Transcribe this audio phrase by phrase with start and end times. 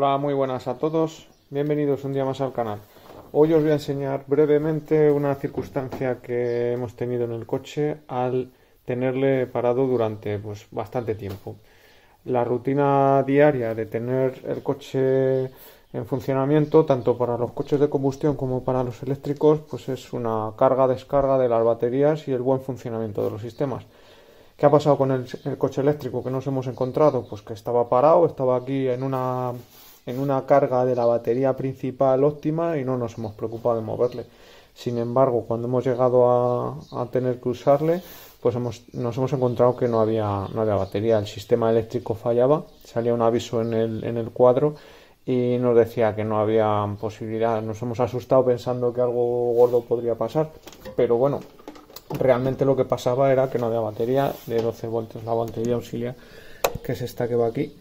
[0.00, 1.26] Hola, muy buenas a todos.
[1.50, 2.78] Bienvenidos un día más al canal.
[3.32, 8.52] Hoy os voy a enseñar brevemente una circunstancia que hemos tenido en el coche al
[8.84, 11.56] tenerle parado durante pues, bastante tiempo.
[12.26, 15.46] La rutina diaria de tener el coche
[15.92, 20.52] en funcionamiento, tanto para los coches de combustión como para los eléctricos, pues es una
[20.56, 23.84] carga-descarga de las baterías y el buen funcionamiento de los sistemas.
[24.56, 27.24] ¿Qué ha pasado con el, coche eléctrico que nos hemos encontrado?
[27.28, 29.52] Pues que estaba parado, estaba aquí en una,
[30.08, 34.24] en una carga de la batería principal óptima y no nos hemos preocupado de moverle.
[34.74, 38.00] Sin embargo, cuando hemos llegado a, tener que usarle,
[38.40, 42.64] pues hemos, nos hemos encontrado que no había, no había batería, el sistema eléctrico fallaba,
[42.84, 44.76] salía un aviso en el, en el cuadro
[45.26, 47.60] y nos decía que no había posibilidad.
[47.60, 50.48] Nos hemos asustado pensando que algo gordo podría pasar,
[50.96, 51.40] pero bueno,
[52.18, 56.14] realmente lo que pasaba era que no había batería de 12 voltios, la batería auxiliar,
[56.82, 57.74] que es esta que va aquí.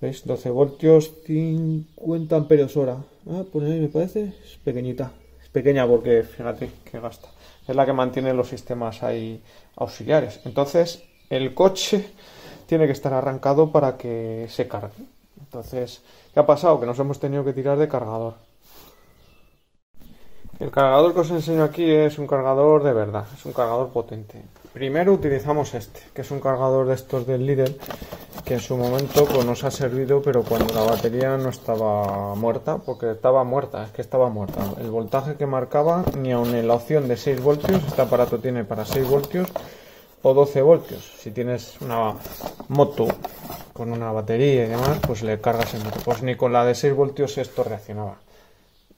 [0.00, 0.24] ¿Veis?
[0.24, 2.96] 12 voltios, 50 amperios hora.
[3.28, 5.12] Ah, pues ahí me parece, es pequeñita.
[5.42, 7.28] Es pequeña porque fíjate que gasta.
[7.66, 9.42] Es la que mantiene los sistemas ahí
[9.76, 10.40] auxiliares.
[10.44, 12.06] Entonces, el coche
[12.66, 15.04] tiene que estar arrancado para que se cargue.
[15.40, 16.78] Entonces, ¿qué ha pasado?
[16.78, 18.34] Que nos hemos tenido que tirar de cargador.
[20.60, 24.42] El cargador que os enseño aquí es un cargador de verdad, es un cargador potente.
[24.72, 27.78] Primero utilizamos este, que es un cargador de estos del Lidl,
[28.48, 32.78] que en su momento pues, nos ha servido, pero cuando la batería no estaba muerta,
[32.78, 34.64] porque estaba muerta, es que estaba muerta.
[34.80, 38.64] El voltaje que marcaba, ni aun en la opción de 6 voltios, este aparato tiene
[38.64, 39.48] para 6 voltios
[40.22, 41.12] o 12 voltios.
[41.18, 42.14] Si tienes una
[42.68, 43.06] moto
[43.74, 46.00] con una batería y demás, pues le cargas el moto.
[46.02, 48.16] Pues ni con la de 6 voltios esto reaccionaba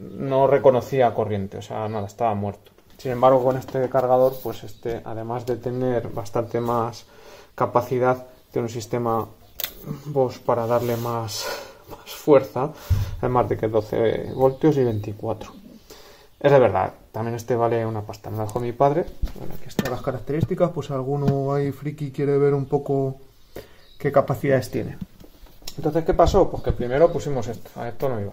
[0.01, 2.73] no reconocía corriente, o sea, nada, estaba muerto.
[2.97, 7.05] Sin embargo, con este cargador, pues este, además de tener bastante más
[7.55, 9.29] capacidad, tiene un sistema
[10.13, 11.47] pues, para darle más,
[11.91, 12.71] más fuerza,
[13.19, 15.53] además de que 12 voltios y 24.
[16.41, 18.31] Es de verdad, también este vale una pasta.
[18.31, 19.05] Me lo dejó mi padre.
[19.39, 23.19] Bueno, aquí están las características, pues alguno ahí friki quiere ver un poco
[23.99, 24.97] qué capacidades tiene.
[25.77, 26.51] Entonces, ¿qué pasó?
[26.51, 28.33] Pues que primero pusimos esto, a esto no iba.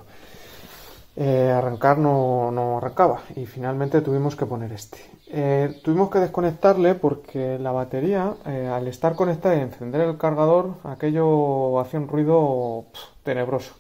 [1.20, 5.00] Eh, arrancar no, arrancaba y finalmente tuvimos que poner este.
[5.26, 10.76] Eh, tuvimos que desconectarle porque la batería, eh, al estar conectada y encender el cargador,
[10.84, 12.86] aquello hacía un ruido
[13.24, 13.74] tenebroso.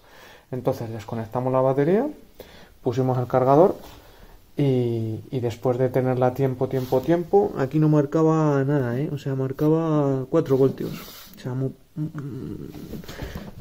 [0.50, 2.08] Entonces desconectamos la batería,
[2.81, 3.75] pusimos el cargador
[4.56, 10.58] y, después de tenerla tiempo, tiempo, tiempo, aquí no marcaba nada, o sea, marcaba 4
[10.58, 10.92] voltios.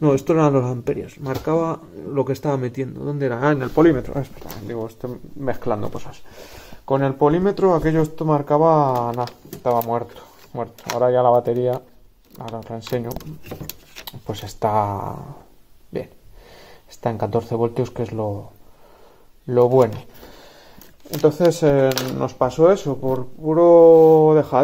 [0.01, 1.19] No, esto eran los amperios.
[1.21, 3.03] Marcaba lo que estaba metiendo.
[3.03, 3.41] ¿Dónde era?
[3.49, 4.13] Ah, en el polímetro.
[4.17, 4.25] Ah,
[4.67, 6.21] digo, estoy mezclando cosas.
[6.85, 10.21] Con el polímetro aquello esto marcaba nada, estaba muerto,
[10.53, 10.85] muerto.
[10.93, 11.81] Ahora ya la batería,
[12.39, 13.09] ahora os la enseño,
[14.25, 15.17] pues está
[15.91, 16.11] bien.
[16.89, 18.51] Está en 14 voltios, que es lo,
[19.47, 19.97] lo bueno.
[21.11, 23.65] Entonces eh, nos pasó eso, por puro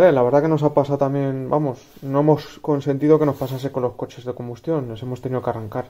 [0.01, 3.83] La verdad que nos ha pasado también, vamos, no hemos consentido que nos pasase con
[3.83, 5.85] los coches de combustión, nos hemos tenido que arrancar.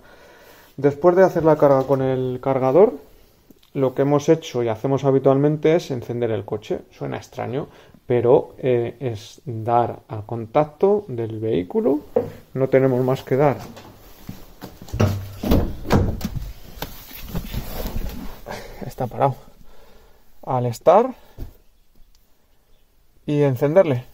[0.77, 2.95] Después de hacer la carga con el cargador,
[3.75, 6.81] lo que hemos hecho y hacemos habitualmente es encender el coche.
[6.91, 7.69] Suena extraño,
[8.05, 12.01] pero eh, es dar al contacto del vehículo.
[12.55, 13.59] No tenemos más que dar.
[18.85, 19.37] Está parado
[20.45, 21.15] al estar
[23.27, 24.05] y encenderle.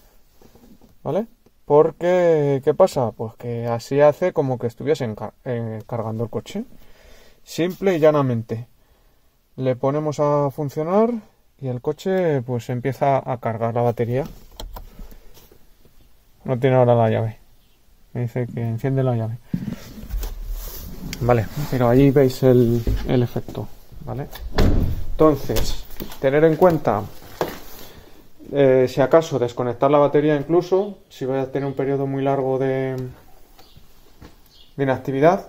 [1.02, 1.26] ¿Vale?
[1.64, 3.12] Porque, ¿qué pasa?
[3.12, 5.14] Pues que así hace como que estuviese
[5.86, 6.64] cargando el coche.
[7.44, 8.66] Simple y llanamente.
[9.56, 11.10] Le ponemos a funcionar
[11.60, 14.24] y el coche pues empieza a cargar la batería.
[16.44, 17.38] No tiene ahora la llave.
[18.14, 19.38] Me dice que enciende la llave.
[21.20, 23.68] Vale, pero ahí veis el, el efecto.
[24.06, 24.26] ¿Vale?
[25.10, 25.84] Entonces,
[26.20, 27.02] tener en cuenta
[28.52, 32.58] eh, si acaso desconectar la batería incluso, si voy a tener un periodo muy largo
[32.58, 32.96] de,
[34.76, 35.48] de inactividad.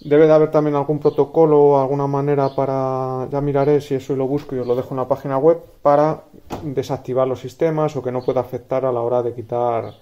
[0.00, 4.26] Debe de haber también algún protocolo o alguna manera para, ya miraré si eso lo
[4.26, 6.24] busco y os lo dejo en la página web, para
[6.62, 9.94] desactivar los sistemas o que no pueda afectar a la hora de quitar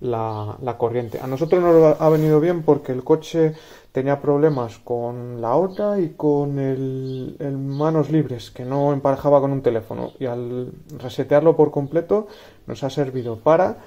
[0.00, 1.20] la, corriente.
[1.20, 3.54] A nosotros nos ha venido bien porque el coche
[3.92, 9.62] tenía problemas con la hora y con el, manos libres, que no emparejaba con un
[9.62, 10.12] teléfono.
[10.18, 12.28] Y al resetearlo por completo
[12.66, 13.78] nos ha servido para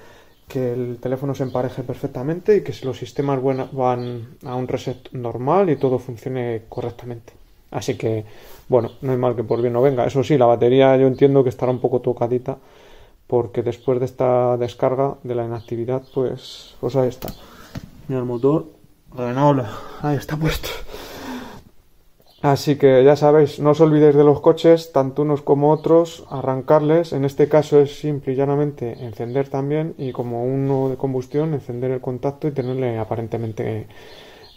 [0.48, 3.40] que el teléfono se empareje perfectamente y que los sistemas
[3.72, 7.32] van a un reset normal y todo funcione correctamente.
[7.70, 8.24] Así que,
[8.68, 10.06] bueno, no hay mal que por bien no venga.
[10.06, 12.58] Eso sí, la batería yo entiendo que estará un poco tocadita
[13.26, 17.28] porque después de esta descarga de la inactividad, pues, pues ahí está.
[18.08, 18.66] Mira el motor,
[20.02, 20.68] ahí está puesto.
[22.42, 27.14] Así que ya sabéis, no os olvidéis de los coches, tanto unos como otros, arrancarles.
[27.14, 31.90] En este caso es simple y llanamente encender también y como uno de combustión, encender
[31.90, 33.86] el contacto y tenerle aparentemente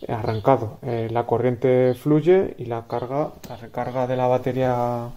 [0.09, 0.79] arrancado.
[0.81, 5.07] Eh, la corriente fluye y la carga, la recarga de la batería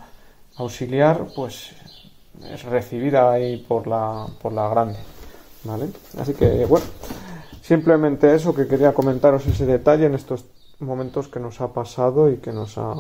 [0.56, 1.75] auxiliar, pues
[2.50, 4.98] es recibida ahí por la, por la grande.
[5.64, 5.88] ¿Vale?
[6.18, 6.86] Así que bueno,
[7.60, 10.46] simplemente eso que quería comentaros ese detalle en estos
[10.78, 12.94] momentos que nos ha pasado y que nos ha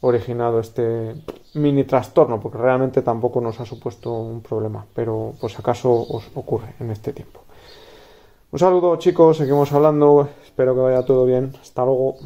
[0.00, 1.14] originado este
[1.54, 6.74] mini trastorno, porque realmente tampoco nos ha supuesto un problema, pero pues acaso os ocurre
[6.78, 7.40] en este tiempo.
[8.50, 12.16] Un saludo chicos, seguimos hablando, espero que vaya todo bien, hasta luego.